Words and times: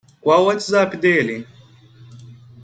Qual 0.19 0.41
o 0.41 0.45
WhatsApp 0.47 0.97
dele? 0.99 1.45